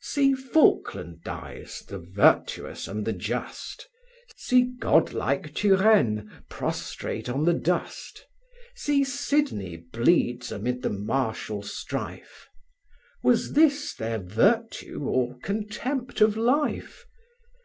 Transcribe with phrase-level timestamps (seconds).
[0.00, 3.88] See Falkland dies, the virtuous and the just!
[4.36, 8.24] See god like Turenne prostrate on the dust!
[8.76, 12.46] See Sidney bleeds amid the martial strife!
[13.24, 17.04] Was this their virtue, or contempt of life?